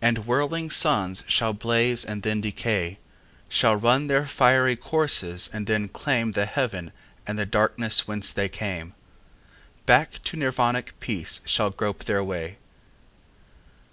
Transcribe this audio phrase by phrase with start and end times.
[0.00, 2.98] And whirling suns shall blaze and then decay,
[3.48, 6.90] Shall run their fiery courses and then claimThe haven
[7.28, 8.92] of the darkness whence they came;
[9.86, 12.56] Back to Nirvanic peace shall grope their way.